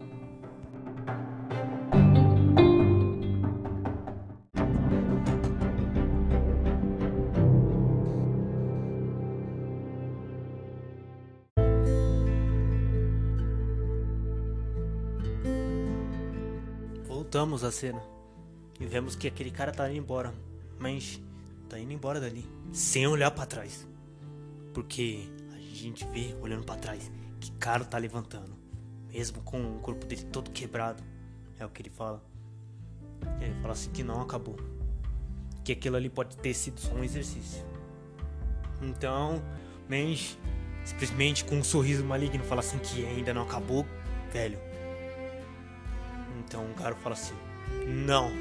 Voltamos 17.27 17.61
à 17.65 17.71
cena 17.73 18.01
e 18.79 18.85
vemos 18.85 19.13
que 19.13 19.27
aquele 19.27 19.51
cara 19.51 19.73
tá 19.73 19.89
indo 19.89 19.97
embora, 19.97 20.33
mas 20.79 21.21
tá 21.67 21.77
indo 21.77 21.91
embora 21.91 22.21
dali 22.21 22.49
sem 22.71 23.05
olhar 23.05 23.31
para 23.31 23.45
trás, 23.45 23.85
porque 24.73 25.27
a 25.53 25.59
gente 25.59 26.07
vê 26.07 26.33
olhando 26.41 26.63
para 26.63 26.79
trás 26.79 27.11
que 27.41 27.51
cara 27.51 27.83
tá 27.83 27.97
levantando, 27.97 28.55
mesmo 29.11 29.41
com 29.41 29.75
o 29.75 29.79
corpo 29.79 30.05
dele 30.05 30.23
todo 30.31 30.51
quebrado, 30.51 31.03
é 31.59 31.65
o 31.65 31.69
que 31.69 31.81
ele 31.81 31.89
fala. 31.89 32.23
Ele 33.41 33.53
fala 33.55 33.73
assim 33.73 33.91
que 33.91 34.03
não 34.03 34.21
acabou, 34.21 34.55
que 35.65 35.73
aquilo 35.73 35.97
ali 35.97 36.09
pode 36.09 36.37
ter 36.37 36.53
sido 36.53 36.79
só 36.79 36.93
um 36.93 37.03
exercício. 37.03 37.61
Então, 38.81 39.43
Mensch 39.89 40.37
simplesmente 40.85 41.43
com 41.43 41.57
um 41.57 41.63
sorriso 41.63 42.05
maligno 42.05 42.41
fala 42.45 42.61
assim 42.61 42.79
que 42.79 43.05
ainda 43.05 43.33
não 43.33 43.41
acabou, 43.41 43.85
velho 44.31 44.76
Então 46.47 46.65
o 46.65 46.73
Garo 46.81 46.95
fala 46.95 47.13
assim: 47.13 47.35
Não. 47.85 48.31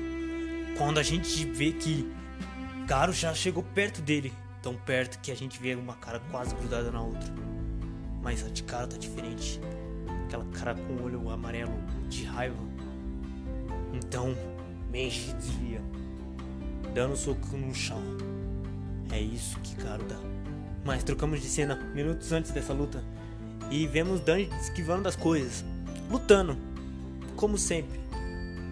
Quando 0.78 0.98
a 0.98 1.02
gente 1.02 1.44
vê 1.46 1.72
que 1.72 2.10
Garo 2.86 3.12
já 3.12 3.34
chegou 3.34 3.62
perto 3.62 4.00
dele, 4.00 4.32
tão 4.62 4.75
perto 4.75 5.18
que 5.20 5.32
a 5.32 5.34
gente 5.34 5.60
vê 5.60 5.75
uma 5.75 5.94
cara 5.94 6.20
quase 6.30 6.54
grudada 6.54 6.90
na 6.90 7.02
outra. 7.02 7.32
Mas 8.22 8.44
a 8.44 8.48
de 8.48 8.62
cara 8.62 8.86
tá 8.86 8.96
diferente. 8.96 9.60
Aquela 10.26 10.44
cara 10.46 10.75
com 10.75 10.92
o 10.94 11.04
olho 11.04 11.30
amarelo 11.30 11.72
de 12.08 12.25
raiva. 12.25 12.56
Então, 13.92 14.36
Menji 14.90 15.32
desvia, 15.34 15.80
dando 16.94 17.14
um 17.14 17.16
soco 17.16 17.56
no 17.56 17.75
chão. 17.75 18.02
É 19.10 19.20
isso 19.20 19.58
que 19.60 19.75
Garo 19.76 20.04
dá. 20.04 20.18
Mas 20.84 21.02
trocamos 21.02 21.40
de 21.40 21.48
cena 21.48 21.76
minutos 21.94 22.32
antes 22.32 22.50
dessa 22.50 22.72
luta 22.72 23.02
e 23.70 23.86
vemos 23.86 24.20
Danji 24.20 24.48
esquivando 24.60 25.02
das 25.02 25.16
coisas, 25.16 25.64
lutando, 26.10 26.56
como 27.37 27.57
sempre. 27.57 28.00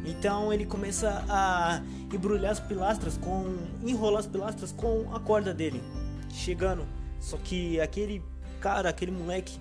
Então 0.05 0.53
ele 0.53 0.67
começa 0.67 1.25
a 1.29 1.83
embrulhar 2.13 2.53
as 2.53 2.61
pilastras 2.61 3.17
com. 3.17 3.57
enrolar 3.83 4.21
as 4.21 4.27
pilastras 4.27 4.73
com 4.73 5.15
a 5.15 5.21
corda 5.21 5.55
dele. 5.55 5.83
Chegando. 6.31 6.87
Só 7.21 7.39
que 7.39 7.81
aquele 7.81 8.23
cara, 8.61 8.89
aquele 8.89 9.13
moleque, 9.13 9.59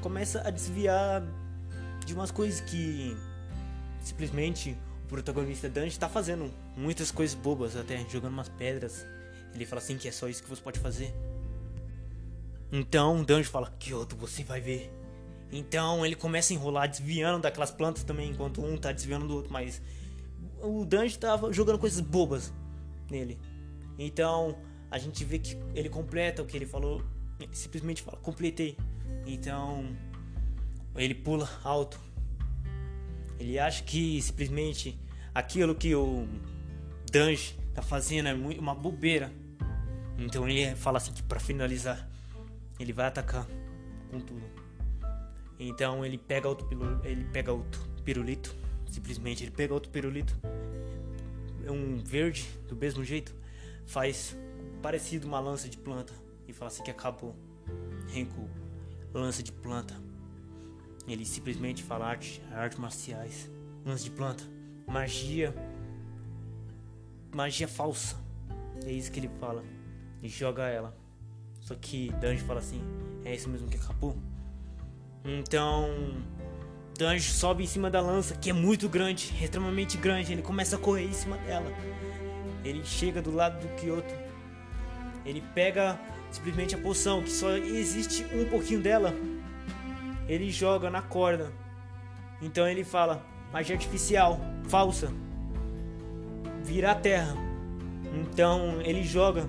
começa 0.00 0.46
a 0.46 0.50
desviar 0.50 1.22
de 2.04 2.12
umas 2.14 2.30
coisas 2.30 2.60
que 2.60 3.16
simplesmente 4.00 4.76
o 5.04 5.08
protagonista 5.08 5.68
Dante 5.68 5.92
está 5.92 6.08
fazendo. 6.08 6.50
Muitas 6.76 7.10
coisas 7.10 7.34
bobas, 7.34 7.76
até 7.76 8.04
jogando 8.10 8.32
umas 8.32 8.48
pedras. 8.48 9.06
Ele 9.54 9.64
fala 9.64 9.80
assim 9.80 9.96
que 9.96 10.08
é 10.08 10.12
só 10.12 10.28
isso 10.28 10.42
que 10.42 10.50
você 10.50 10.60
pode 10.60 10.80
fazer. 10.80 11.14
Então 12.70 13.22
Danjo 13.22 13.50
fala, 13.50 13.70
Kyoto, 13.78 14.16
você 14.16 14.42
vai 14.42 14.60
ver. 14.60 15.01
Então 15.52 16.04
ele 16.04 16.16
começa 16.16 16.52
a 16.52 16.56
enrolar, 16.56 16.88
desviando 16.88 17.42
daquelas 17.42 17.70
plantas 17.70 18.02
também, 18.02 18.30
enquanto 18.30 18.64
um 18.64 18.78
tá 18.78 18.90
desviando 18.90 19.28
do 19.28 19.34
outro, 19.36 19.52
mas 19.52 19.82
o 20.62 20.84
Danjo 20.86 21.18
tava 21.18 21.52
jogando 21.52 21.78
coisas 21.78 22.00
bobas 22.00 22.50
nele. 23.10 23.38
Então 23.98 24.56
a 24.90 24.98
gente 24.98 25.22
vê 25.24 25.38
que 25.38 25.58
ele 25.74 25.90
completa 25.90 26.42
o 26.42 26.46
que 26.46 26.56
ele 26.56 26.64
falou, 26.64 27.02
simplesmente 27.52 28.00
fala, 28.00 28.16
completei. 28.16 28.78
Então 29.26 29.94
ele 30.96 31.14
pula 31.14 31.48
alto. 31.62 32.00
Ele 33.38 33.58
acha 33.58 33.82
que 33.82 34.22
simplesmente 34.22 34.98
aquilo 35.34 35.74
que 35.74 35.94
o 35.94 36.26
Danjo 37.10 37.54
tá 37.74 37.82
fazendo 37.82 38.28
é 38.28 38.34
uma 38.34 38.74
bobeira. 38.74 39.30
Então 40.16 40.48
ele 40.48 40.74
fala 40.76 40.96
assim 40.96 41.12
que 41.12 41.22
para 41.22 41.40
finalizar 41.40 42.08
ele 42.80 42.92
vai 42.92 43.06
atacar 43.06 43.46
com 44.10 44.18
tudo. 44.18 44.61
Então 45.58 46.04
ele 46.04 46.18
pega 46.18 46.48
outro 46.48 46.66
pirulito, 46.66 47.06
ele 47.06 47.24
pega 47.26 47.52
outro 47.52 47.80
pirulito, 48.04 48.54
simplesmente 48.86 49.44
ele 49.44 49.50
pega 49.50 49.72
outro 49.72 49.90
pirulito, 49.90 50.36
um 51.68 51.98
verde 51.98 52.48
do 52.68 52.76
mesmo 52.76 53.04
jeito, 53.04 53.34
faz 53.86 54.36
parecido 54.82 55.26
uma 55.26 55.38
lança 55.38 55.68
de 55.68 55.78
planta 55.78 56.12
e 56.48 56.52
fala 56.52 56.70
assim 56.70 56.82
que 56.82 56.90
acabou. 56.90 57.36
Renko, 58.08 58.48
lança 59.14 59.42
de 59.42 59.52
planta. 59.52 59.94
Ele 61.06 61.24
simplesmente 61.24 61.82
fala 61.82 62.06
arte, 62.06 62.42
artes 62.52 62.78
marciais, 62.78 63.50
lança 63.84 64.04
de 64.04 64.10
planta, 64.10 64.44
magia, 64.86 65.54
magia 67.34 67.68
falsa. 67.68 68.16
É 68.84 68.92
isso 68.92 69.10
que 69.10 69.20
ele 69.20 69.30
fala 69.40 69.64
e 70.22 70.28
joga 70.28 70.68
ela. 70.68 70.96
Só 71.60 71.74
que 71.74 72.12
Danjo 72.20 72.44
fala 72.44 72.60
assim: 72.60 72.80
é 73.24 73.34
isso 73.34 73.48
mesmo 73.48 73.68
que 73.68 73.76
acabou? 73.76 74.16
Então, 75.24 75.88
Danjo 76.98 77.30
sobe 77.30 77.62
em 77.62 77.66
cima 77.66 77.88
da 77.90 78.00
lança, 78.00 78.34
que 78.34 78.50
é 78.50 78.52
muito 78.52 78.88
grande, 78.88 79.32
extremamente 79.40 79.96
grande. 79.96 80.32
Ele 80.32 80.42
começa 80.42 80.76
a 80.76 80.78
correr 80.78 81.04
em 81.04 81.12
cima 81.12 81.36
dela. 81.38 81.72
Ele 82.64 82.84
chega 82.84 83.22
do 83.22 83.32
lado 83.32 83.60
do 83.60 83.68
Kyoto. 83.76 84.14
Ele 85.24 85.42
pega 85.54 85.98
simplesmente 86.30 86.74
a 86.74 86.78
poção, 86.78 87.22
que 87.22 87.30
só 87.30 87.52
existe 87.56 88.24
um 88.34 88.44
pouquinho 88.46 88.80
dela. 88.80 89.14
Ele 90.28 90.50
joga 90.50 90.90
na 90.90 91.02
corda. 91.02 91.52
Então 92.40 92.66
ele 92.66 92.82
fala: 92.82 93.24
magia 93.52 93.76
artificial, 93.76 94.40
falsa. 94.68 95.12
Vira 96.64 96.92
a 96.92 96.94
terra. 96.94 97.36
Então 98.12 98.80
ele 98.82 99.02
joga 99.04 99.48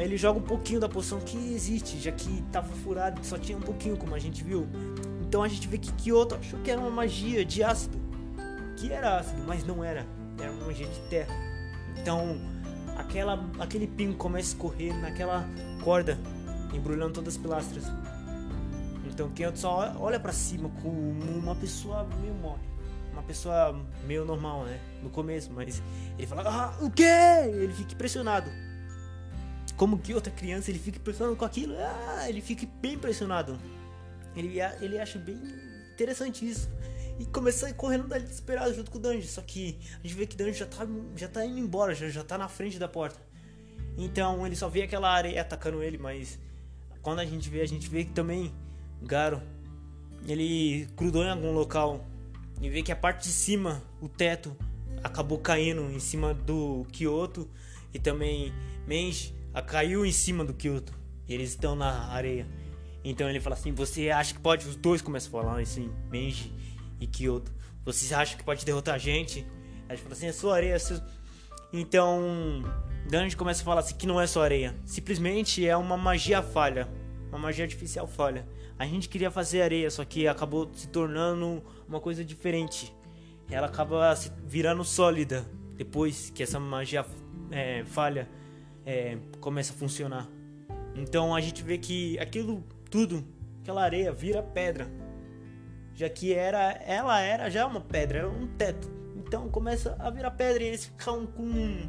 ele 0.00 0.16
joga 0.16 0.38
um 0.38 0.42
pouquinho 0.42 0.80
da 0.80 0.88
poção 0.88 1.20
que 1.20 1.36
existe, 1.36 1.98
já 1.98 2.10
que 2.10 2.42
tava 2.50 2.68
furado, 2.68 3.24
só 3.24 3.38
tinha 3.38 3.56
um 3.56 3.60
pouquinho, 3.60 3.96
como 3.96 4.14
a 4.14 4.18
gente 4.18 4.42
viu. 4.42 4.66
Então 5.22 5.42
a 5.42 5.48
gente 5.48 5.68
vê 5.68 5.78
que 5.78 5.92
Kyoto 5.92 6.34
achou 6.34 6.58
que 6.60 6.70
era 6.70 6.80
uma 6.80 6.90
magia 6.90 7.44
de 7.44 7.62
ácido, 7.62 7.98
que 8.76 8.92
era 8.92 9.18
ácido, 9.18 9.42
mas 9.46 9.64
não 9.64 9.82
era, 9.82 10.06
era 10.40 10.50
uma 10.50 10.66
magia 10.66 10.86
de 10.86 11.00
terra. 11.08 11.34
Então 11.96 12.40
aquela, 12.96 13.48
aquele 13.58 13.86
pingo 13.86 14.16
começa 14.16 14.48
a 14.48 14.52
escorrer 14.52 14.94
naquela 15.00 15.48
corda, 15.82 16.18
embrulhando 16.74 17.12
todas 17.12 17.34
as 17.34 17.40
pilastras. 17.40 17.84
Então 19.06 19.30
Kyoto 19.30 19.58
só 19.58 19.94
olha 19.98 20.18
para 20.18 20.32
cima 20.32 20.70
como 20.82 20.98
uma 21.38 21.54
pessoa 21.54 22.06
meio 22.20 22.34
morre. 22.34 22.72
Uma 23.12 23.22
pessoa 23.22 23.78
meio 24.06 24.24
normal, 24.24 24.64
né? 24.64 24.80
No 25.02 25.10
começo, 25.10 25.52
mas 25.52 25.82
ele 26.18 26.26
fala, 26.26 26.42
ah, 26.46 26.84
o 26.84 26.90
quê? 26.90 27.04
Ele 27.44 27.72
fica 27.72 27.92
impressionado 27.92 28.50
como 29.76 29.98
que 29.98 30.14
outra 30.14 30.32
criança 30.32 30.70
ele 30.70 30.78
fica 30.78 30.98
impressionado 30.98 31.36
com 31.36 31.44
aquilo, 31.44 31.74
ah, 31.78 32.28
ele 32.28 32.40
fica 32.40 32.66
bem 32.80 32.94
impressionado. 32.94 33.58
Ele, 34.36 34.58
ele 34.80 34.98
acha 34.98 35.18
bem 35.18 35.38
interessante 35.92 36.48
isso. 36.48 36.70
E 37.18 37.26
começa 37.26 37.72
correndo 37.74 38.08
dali 38.08 38.24
desesperado 38.24 38.74
junto 38.74 38.90
com 38.90 38.98
o 38.98 39.00
Danjo. 39.00 39.26
Só 39.28 39.42
que 39.42 39.78
a 40.02 40.06
gente 40.06 40.14
vê 40.16 40.26
que 40.26 40.34
o 40.34 40.38
Danjo 40.38 40.54
já 40.54 40.66
tá, 40.66 40.86
já 41.16 41.28
tá 41.28 41.44
indo 41.44 41.58
embora, 41.58 41.94
já, 41.94 42.08
já 42.08 42.24
tá 42.24 42.38
na 42.38 42.48
frente 42.48 42.78
da 42.78 42.88
porta. 42.88 43.20
Então 43.96 44.46
ele 44.46 44.56
só 44.56 44.68
vê 44.68 44.82
aquela 44.82 45.10
areia 45.10 45.42
atacando 45.42 45.82
ele, 45.82 45.98
mas 45.98 46.38
quando 47.02 47.18
a 47.18 47.24
gente 47.24 47.48
vê, 47.50 47.60
a 47.60 47.66
gente 47.66 47.88
vê 47.88 48.04
que 48.04 48.12
também 48.12 48.52
Garo 49.02 49.42
ele 50.26 50.88
grudou 50.96 51.24
em 51.24 51.30
algum 51.30 51.52
local 51.52 52.06
e 52.60 52.70
vê 52.70 52.82
que 52.82 52.92
a 52.92 52.96
parte 52.96 53.24
de 53.24 53.34
cima, 53.34 53.82
o 54.00 54.08
teto, 54.08 54.56
acabou 55.02 55.38
caindo 55.38 55.82
em 55.90 55.98
cima 55.98 56.32
do 56.32 56.86
Kyoto 56.92 57.48
e 57.92 57.98
também 57.98 58.52
Menji 58.86 59.34
caiu 59.60 60.06
em 60.06 60.12
cima 60.12 60.44
do 60.44 60.54
Kyoto. 60.54 60.94
Eles 61.28 61.50
estão 61.50 61.76
na 61.76 62.06
areia. 62.08 62.46
Então 63.04 63.28
ele 63.28 63.40
fala 63.40 63.54
assim: 63.56 63.72
Você 63.72 64.10
acha 64.10 64.32
que 64.32 64.40
pode. 64.40 64.66
Os 64.66 64.76
dois 64.76 65.02
começam 65.02 65.28
a 65.28 65.42
falar 65.42 65.60
assim: 65.60 65.90
Menji 66.10 66.52
e 67.00 67.06
Kyoto. 67.06 67.52
Você 67.84 68.14
acha 68.14 68.36
que 68.36 68.44
pode 68.44 68.64
derrotar 68.64 68.94
a 68.94 68.98
gente? 68.98 69.40
Aí 69.88 69.96
ele 69.96 70.02
fala 70.02 70.14
assim: 70.14 70.26
É 70.26 70.32
só 70.32 70.52
areia. 70.52 70.76
É 70.76 70.78
então 71.72 72.62
Danji 73.08 73.36
começa 73.36 73.62
a 73.62 73.64
falar 73.64 73.80
assim: 73.80 73.96
Que 73.96 74.06
não 74.06 74.20
é 74.20 74.26
só 74.26 74.42
areia. 74.42 74.74
Simplesmente 74.86 75.66
é 75.66 75.76
uma 75.76 75.96
magia 75.96 76.42
falha. 76.42 76.88
Uma 77.28 77.38
magia 77.38 77.64
artificial 77.64 78.06
falha. 78.06 78.46
A 78.78 78.86
gente 78.86 79.08
queria 79.08 79.30
fazer 79.30 79.62
areia, 79.62 79.90
só 79.90 80.04
que 80.04 80.26
acabou 80.26 80.70
se 80.74 80.88
tornando 80.88 81.62
uma 81.88 82.00
coisa 82.00 82.24
diferente. 82.24 82.94
Ela 83.50 83.66
acaba 83.66 84.14
se 84.16 84.30
virando 84.44 84.84
sólida 84.84 85.46
depois 85.76 86.30
que 86.30 86.42
essa 86.42 86.58
magia 86.58 87.04
é, 87.50 87.84
falha 87.84 88.28
é, 88.86 89.18
começa 89.40 89.72
a 89.72 89.76
funcionar. 89.76 90.28
Então 90.94 91.34
a 91.34 91.40
gente 91.40 91.62
vê 91.62 91.78
que 91.78 92.18
aquilo 92.18 92.62
tudo, 92.90 93.24
aquela 93.62 93.82
areia 93.82 94.12
vira 94.12 94.42
pedra, 94.42 94.90
já 95.94 96.08
que 96.08 96.32
era, 96.32 96.72
ela 96.86 97.20
era 97.20 97.50
já 97.50 97.66
uma 97.66 97.80
pedra, 97.80 98.18
era 98.18 98.28
um 98.28 98.46
teto. 98.46 98.90
Então 99.16 99.48
começa 99.48 99.96
a 99.98 100.10
virar 100.10 100.30
pedra 100.32 100.62
e 100.62 100.66
eles 100.68 100.84
ficam 100.86 101.26
com 101.26 101.88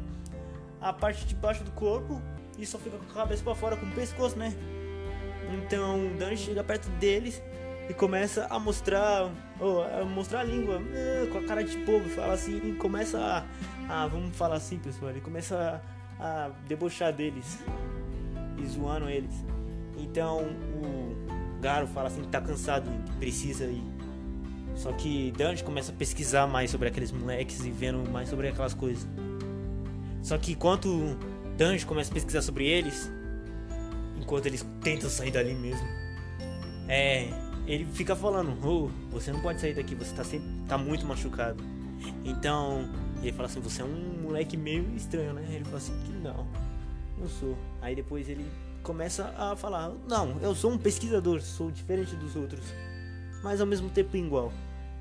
a 0.80 0.92
parte 0.92 1.26
de 1.26 1.34
baixo 1.34 1.64
do 1.64 1.72
corpo 1.72 2.20
e 2.58 2.64
só 2.64 2.78
fica 2.78 2.96
com 2.96 3.10
a 3.10 3.14
cabeça 3.14 3.42
para 3.42 3.54
fora 3.54 3.76
com 3.76 3.86
o 3.86 3.92
pescoço, 3.92 4.38
né? 4.38 4.54
Então 5.52 6.16
Dan 6.18 6.36
chega 6.36 6.64
perto 6.64 6.88
deles 6.98 7.42
e 7.88 7.92
começa 7.92 8.46
a 8.46 8.58
mostrar, 8.58 9.30
oh, 9.60 9.82
a 9.82 10.04
mostrar 10.04 10.40
a 10.40 10.44
língua 10.44 10.78
uh, 10.78 11.28
com 11.30 11.38
a 11.38 11.42
cara 11.42 11.62
de 11.62 11.76
povo, 11.78 12.08
fala 12.08 12.32
assim, 12.32 12.56
e 12.64 12.74
começa 12.76 13.18
a, 13.88 14.04
a, 14.04 14.06
vamos 14.06 14.34
falar 14.36 14.56
assim, 14.56 14.78
pessoal, 14.78 15.10
ele 15.10 15.20
começa 15.20 15.82
a 15.82 15.93
debochar 16.66 17.12
deles 17.12 17.64
e 18.58 18.66
zoando 18.66 19.08
eles. 19.08 19.44
Então 19.98 20.42
o 20.42 21.60
Garo 21.60 21.86
fala 21.86 22.08
assim 22.08 22.22
que 22.22 22.28
tá 22.28 22.40
cansado, 22.40 22.88
que 23.06 23.12
precisa 23.12 23.64
ir. 23.64 23.82
Só 24.74 24.92
que 24.92 25.32
Dante 25.36 25.62
começa 25.62 25.92
a 25.92 25.94
pesquisar 25.94 26.46
mais 26.46 26.70
sobre 26.70 26.88
aqueles 26.88 27.12
moleques 27.12 27.64
e 27.64 27.70
vendo 27.70 28.10
mais 28.10 28.28
sobre 28.28 28.48
aquelas 28.48 28.74
coisas. 28.74 29.06
Só 30.22 30.36
que 30.36 30.52
enquanto 30.52 31.16
Dante 31.56 31.86
começa 31.86 32.10
a 32.10 32.14
pesquisar 32.14 32.42
sobre 32.42 32.66
eles, 32.66 33.10
enquanto 34.20 34.46
eles 34.46 34.66
tentam 34.82 35.08
sair 35.08 35.30
dali 35.30 35.54
mesmo, 35.54 35.86
é, 36.88 37.28
ele 37.66 37.84
fica 37.84 38.16
falando: 38.16 38.56
oh, 38.66 38.88
você 39.10 39.32
não 39.32 39.40
pode 39.40 39.60
sair 39.60 39.74
daqui, 39.74 39.94
você 39.94 40.14
tá, 40.14 40.24
sempre, 40.24 40.48
tá 40.66 40.76
muito 40.76 41.06
machucado. 41.06 41.62
Então 42.24 42.90
ele 43.28 43.36
fala 43.36 43.48
assim: 43.48 43.60
Você 43.60 43.82
é 43.82 43.84
um 43.84 44.22
moleque 44.22 44.56
meio 44.56 44.94
estranho, 44.94 45.32
né? 45.32 45.46
Ele 45.50 45.64
fala 45.64 45.78
assim: 45.78 45.98
Que 46.04 46.12
não, 46.12 46.46
não 47.18 47.28
sou. 47.28 47.56
Aí 47.80 47.94
depois 47.94 48.28
ele 48.28 48.50
começa 48.82 49.34
a 49.36 49.56
falar: 49.56 49.90
Não, 50.08 50.38
eu 50.40 50.54
sou 50.54 50.70
um 50.70 50.78
pesquisador, 50.78 51.40
sou 51.40 51.70
diferente 51.70 52.14
dos 52.16 52.36
outros, 52.36 52.64
mas 53.42 53.60
ao 53.60 53.66
mesmo 53.66 53.88
tempo 53.90 54.16
igual. 54.16 54.52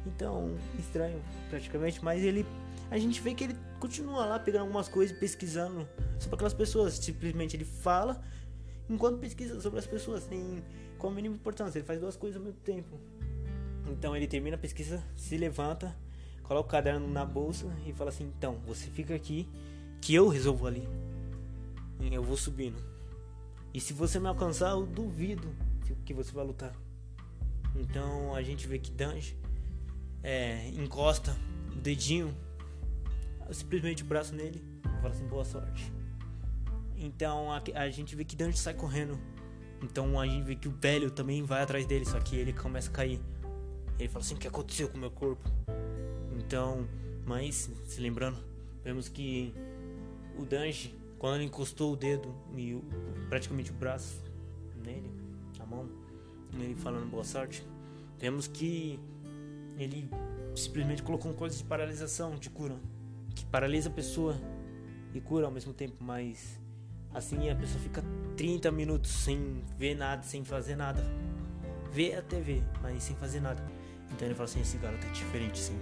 Então, 0.05 0.55
estranho 0.77 1.21
praticamente, 1.49 2.03
mas 2.03 2.23
ele 2.23 2.45
a 2.91 2.97
gente 2.97 3.19
vê 3.21 3.33
que 3.33 3.45
ele 3.45 3.55
continua 3.79 4.25
lá 4.25 4.39
pegando 4.39 4.61
algumas 4.61 4.87
coisas, 4.87 5.17
pesquisando 5.17 5.87
sobre 6.19 6.35
aquelas 6.35 6.53
pessoas. 6.53 6.93
Simplesmente 6.93 7.55
ele 7.55 7.65
fala 7.65 8.21
enquanto 8.89 9.17
pesquisa 9.17 9.59
sobre 9.61 9.79
as 9.79 9.87
pessoas, 9.87 10.23
sem 10.23 10.63
com 10.97 11.07
a 11.07 11.11
mínima 11.11 11.35
importância. 11.35 11.79
Ele 11.79 11.85
faz 11.85 11.99
duas 11.99 12.15
coisas 12.15 12.37
ao 12.37 12.43
mesmo 12.43 12.59
tempo. 12.61 12.99
Então 13.87 14.15
ele 14.15 14.27
termina 14.27 14.55
a 14.55 14.59
pesquisa, 14.59 15.03
se 15.15 15.35
levanta, 15.37 15.95
coloca 16.43 16.67
o 16.67 16.71
caderno 16.71 17.07
na 17.07 17.25
bolsa 17.25 17.65
e 17.85 17.93
fala 17.93 18.09
assim: 18.09 18.31
Então, 18.37 18.59
você 18.65 18.87
fica 18.89 19.15
aqui 19.15 19.47
que 20.01 20.13
eu 20.13 20.27
resolvo 20.27 20.67
ali. 20.67 20.87
Eu 22.11 22.21
vou 22.21 22.37
subindo. 22.37 22.77
E 23.73 23.79
se 23.79 23.93
você 23.93 24.19
me 24.19 24.27
alcançar, 24.27 24.71
eu 24.71 24.85
duvido 24.85 25.47
que 26.05 26.13
você 26.13 26.31
vai 26.31 26.45
lutar. 26.45 26.73
Então 27.75 28.35
a 28.35 28.41
gente 28.41 28.67
vê 28.67 28.77
que 28.77 28.91
Dange 28.91 29.37
é, 30.21 30.69
encosta 30.69 31.35
o 31.71 31.75
dedinho, 31.75 32.35
simplesmente 33.51 34.03
o 34.03 34.05
braço 34.05 34.35
nele, 34.35 34.63
e 34.85 35.01
fala 35.01 35.09
assim: 35.09 35.27
boa 35.27 35.45
sorte. 35.45 35.91
Então 36.95 37.51
a, 37.51 37.61
a 37.75 37.89
gente 37.89 38.15
vê 38.15 38.23
que 38.23 38.35
Dange 38.35 38.57
sai 38.57 38.73
correndo. 38.73 39.19
Então 39.81 40.19
a 40.19 40.25
gente 40.25 40.43
vê 40.43 40.55
que 40.55 40.67
o 40.67 40.71
velho 40.71 41.11
também 41.11 41.43
vai 41.43 41.61
atrás 41.63 41.85
dele, 41.85 42.05
só 42.05 42.19
que 42.19 42.35
ele 42.35 42.53
começa 42.53 42.89
a 42.89 42.93
cair. 42.93 43.19
Ele 43.97 44.07
fala 44.07 44.23
assim: 44.23 44.35
o 44.35 44.37
que 44.37 44.47
aconteceu 44.47 44.89
com 44.89 44.97
o 44.97 44.99
meu 44.99 45.11
corpo? 45.11 45.49
Então, 46.45 46.87
mas 47.25 47.71
se 47.85 48.01
lembrando, 48.01 48.37
vemos 48.83 49.09
que 49.09 49.53
o 50.37 50.45
Dange, 50.45 50.95
quando 51.17 51.35
ele 51.35 51.45
encostou 51.45 51.93
o 51.93 51.95
dedo 51.95 52.33
e 52.55 52.79
praticamente 53.29 53.71
o 53.71 53.73
braço 53.73 54.23
nele, 54.83 55.09
a 55.59 55.65
mão, 55.65 55.89
ele 56.53 56.75
falando 56.75 57.09
boa 57.09 57.23
sorte, 57.23 57.65
vemos 58.19 58.47
que 58.47 58.99
ele 59.77 60.09
simplesmente 60.55 61.01
colocou 61.01 61.31
um 61.31 61.33
coisa 61.33 61.57
de 61.57 61.63
paralisação, 61.63 62.35
de 62.35 62.49
cura, 62.49 62.79
que 63.35 63.45
paralisa 63.45 63.89
a 63.89 63.91
pessoa 63.91 64.39
e 65.13 65.21
cura 65.21 65.45
ao 65.45 65.51
mesmo 65.51 65.73
tempo, 65.73 65.95
mas 65.99 66.59
assim 67.13 67.49
a 67.49 67.55
pessoa 67.55 67.79
fica 67.79 68.03
30 68.35 68.71
minutos 68.71 69.11
sem 69.11 69.63
ver 69.77 69.95
nada, 69.95 70.23
sem 70.23 70.43
fazer 70.43 70.75
nada. 70.75 71.03
Vê 71.91 72.15
a 72.15 72.21
TV, 72.21 72.63
mas 72.81 73.03
sem 73.03 73.15
fazer 73.15 73.39
nada. 73.39 73.63
Então 74.11 74.27
ele 74.27 74.35
fala 74.35 74.45
assim: 74.45 74.61
esse 74.61 74.77
garoto 74.77 75.05
é 75.05 75.11
diferente, 75.11 75.59
sim. 75.59 75.77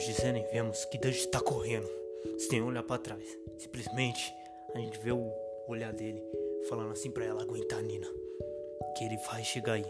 Cena 0.00 0.38
e 0.38 0.42
vemos 0.52 0.84
que 0.86 0.98
Dante 0.98 1.18
está 1.18 1.40
correndo, 1.40 1.88
sem 2.38 2.62
olhar 2.62 2.82
para 2.82 2.98
trás. 2.98 3.22
Simplesmente 3.58 4.34
a 4.74 4.78
gente 4.78 4.98
vê 4.98 5.12
o 5.12 5.30
olhar 5.68 5.92
dele 5.92 6.22
falando 6.68 6.92
assim 6.92 7.10
para 7.10 7.24
ela 7.24 7.42
aguentar 7.42 7.82
Nina, 7.82 8.06
que 8.96 9.04
ele 9.04 9.18
vai 9.30 9.44
chegar 9.44 9.74
aí. 9.74 9.86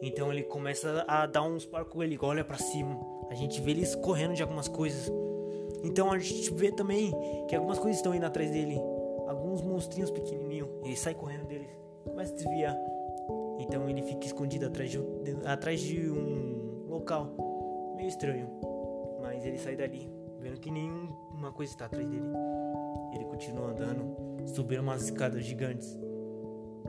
Então 0.00 0.32
ele 0.32 0.44
começa 0.44 1.04
a 1.08 1.26
dar 1.26 1.42
uns 1.42 1.66
parcos, 1.66 2.00
ele 2.02 2.16
olha 2.22 2.44
para 2.44 2.58
cima. 2.58 2.96
A 3.28 3.34
gente 3.34 3.60
vê 3.60 3.72
eles 3.72 3.94
correndo 3.96 4.34
de 4.34 4.42
algumas 4.42 4.68
coisas. 4.68 5.10
Então 5.82 6.12
a 6.12 6.18
gente 6.18 6.52
vê 6.54 6.70
também 6.70 7.12
que 7.48 7.56
algumas 7.56 7.78
coisas 7.78 7.96
estão 7.96 8.14
indo 8.14 8.24
atrás 8.24 8.50
dele. 8.50 8.78
Alguns 9.26 9.62
monstrinhos 9.62 10.10
pequenininhos. 10.12 10.68
Ele 10.84 10.96
sai 10.96 11.14
correndo 11.14 11.46
deles, 11.46 11.68
começa 12.04 12.32
a 12.32 12.36
desviar. 12.36 12.76
Então 13.58 13.88
ele 13.88 14.02
fica 14.02 14.26
escondido 14.26 14.66
atrás 14.66 14.90
de, 14.90 15.00
atrás 15.44 15.80
de 15.80 16.08
um 16.08 16.86
local 16.88 17.34
meio 17.96 18.08
estranho. 18.08 18.75
Mas 19.36 19.44
ele 19.44 19.58
sai 19.58 19.76
dali, 19.76 20.10
vendo 20.40 20.58
que 20.58 20.70
nenhuma 20.70 21.52
coisa 21.52 21.70
está 21.70 21.84
atrás 21.84 22.08
dele. 22.08 22.24
Ele 23.12 23.26
continua 23.26 23.66
andando, 23.66 24.16
subindo 24.46 24.80
umas 24.80 25.02
escadas 25.02 25.44
gigantes. 25.44 25.94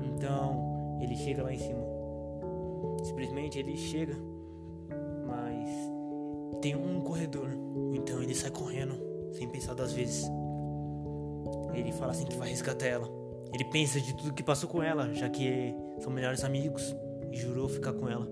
Então 0.01 0.97
ele 1.01 1.13
chega 1.17 1.43
lá 1.43 1.53
em 1.53 1.59
cima. 1.59 1.83
Simplesmente 3.03 3.59
ele 3.59 3.75
chega, 3.75 4.15
mas 5.27 5.69
tem 6.61 6.73
um 6.73 7.01
corredor. 7.01 7.49
Então 7.93 8.23
ele 8.23 8.33
sai 8.33 8.49
correndo, 8.49 8.95
sem 9.33 9.49
pensar 9.49 9.73
duas 9.73 9.91
vezes. 9.91 10.25
Ele 11.73 11.91
fala 11.91 12.11
assim 12.11 12.23
que 12.23 12.37
vai 12.37 12.47
resgatar 12.47 12.85
ela. 12.85 13.09
Ele 13.53 13.65
pensa 13.65 13.99
de 13.99 14.15
tudo 14.15 14.33
que 14.33 14.41
passou 14.41 14.69
com 14.69 14.81
ela, 14.81 15.13
já 15.13 15.27
que 15.29 15.75
são 15.99 16.13
melhores 16.13 16.45
amigos, 16.45 16.95
e 17.29 17.35
jurou 17.35 17.67
ficar 17.67 17.91
com 17.91 18.07
ela. 18.07 18.25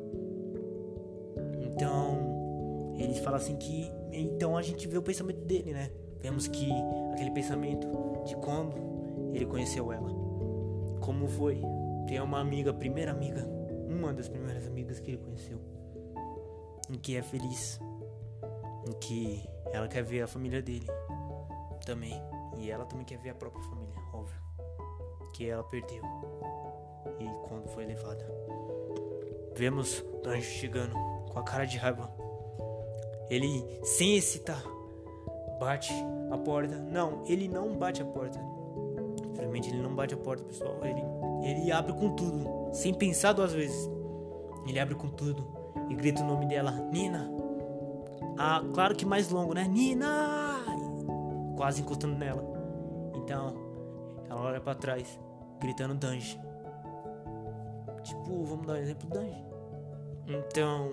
Fala 3.26 3.38
assim 3.38 3.58
que. 3.58 3.92
Então 4.12 4.56
a 4.56 4.62
gente 4.62 4.88
vê 4.88 4.98
o 4.98 5.02
pensamento 5.02 5.42
dele, 5.42 5.74
né? 5.74 5.92
Vemos 6.22 6.48
que 6.48 6.70
aquele 7.12 7.32
pensamento 7.32 7.88
de 8.24 8.36
quando 8.38 8.78
ele 9.34 9.46
conheceu 9.46 9.92
ela. 9.92 10.10
Como 11.02 11.28
foi? 11.28 11.62
Tem 12.08 12.22
uma 12.22 12.40
amiga, 12.40 12.72
primeira 12.72 13.12
amiga, 13.12 13.44
uma 13.90 14.14
das 14.14 14.30
primeiras 14.30 14.68
amigas 14.68 15.00
que 15.00 15.12
ele 15.12 15.18
conheceu, 15.18 15.60
em 16.90 16.98
que 17.00 17.18
é 17.18 17.24
feliz, 17.24 17.80
em 18.88 18.94
que 19.00 19.50
ela 19.74 19.88
quer 19.88 20.04
ver 20.04 20.22
a 20.22 20.28
família 20.28 20.62
dele 20.62 20.88
também. 21.86 22.14
E 22.58 22.70
ela 22.70 22.86
também 22.86 23.06
quer 23.06 23.18
ver 23.18 23.32
a 23.32 23.36
própria 23.36 23.64
família, 23.64 23.96
óbvio. 24.14 24.40
Que 25.34 25.50
ela 25.50 25.64
perdeu. 25.64 26.04
E 27.20 27.48
quando 27.48 27.68
foi 27.70 27.86
levada. 27.86 28.26
Vemos 29.56 30.04
Danjo 30.24 30.42
chegando 30.42 30.94
com 31.32 31.40
a 31.40 31.44
cara 31.44 31.66
de 31.66 31.78
raiva. 31.78 32.25
Ele, 33.30 33.66
sem 33.84 34.16
hesitar, 34.16 34.64
bate 35.60 35.94
a 36.32 36.38
porta. 36.38 36.78
Não, 36.78 37.24
ele 37.28 37.48
não 37.48 37.76
bate 37.76 38.02
a 38.02 38.06
porta. 38.06 38.40
Infelizmente 39.32 39.70
ele 39.70 39.82
não 39.82 39.96
bate 39.96 40.14
a 40.14 40.18
porta, 40.18 40.44
pessoal. 40.44 40.80
Ele, 40.84 41.02
ele 41.44 41.72
abre 41.72 41.94
com 41.94 42.16
tudo, 42.16 42.48
sem 42.72 42.94
pensar 42.94 43.34
duas 43.34 43.54
vezes. 43.54 43.90
Ele 44.68 44.80
abre 44.80 44.96
com 44.96 45.10
tudo 45.10 45.46
e 45.90 45.96
grita 45.96 46.22
o 46.22 46.28
nome 46.28 46.46
dela: 46.46 46.72
Nina. 46.92 47.30
Ah, 48.38 48.64
claro 48.74 48.96
que 48.96 49.06
mais 49.06 49.30
longo, 49.30 49.54
né? 49.54 49.66
Nina! 49.68 50.64
Quase 51.56 51.82
encostando 51.82 52.16
nela. 52.16 52.44
Então, 53.16 53.56
ela 54.30 54.42
olha 54.42 54.60
para 54.60 54.76
trás, 54.76 55.20
gritando 55.60 55.96
Dange. 55.96 56.40
Tipo, 58.04 58.44
vamos 58.44 58.68
dar 58.68 58.74
um 58.74 58.78
exemplo 58.78 59.10
Dange. 59.10 59.44
Então, 60.28 60.92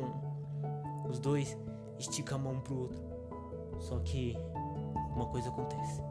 os 1.08 1.18
dois 1.18 1.56
estica 2.02 2.34
a 2.34 2.38
mão 2.38 2.60
pro 2.60 2.78
outro. 2.82 3.00
Só 3.78 3.98
que 4.00 4.36
alguma 4.94 5.26
coisa 5.26 5.48
acontece. 5.48 6.02